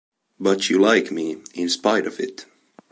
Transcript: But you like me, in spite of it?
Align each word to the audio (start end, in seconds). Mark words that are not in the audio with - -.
But 0.39 0.67
you 0.67 0.79
like 0.79 1.11
me, 1.11 1.37
in 1.53 1.69
spite 1.69 2.07
of 2.07 2.19
it? 2.19 2.47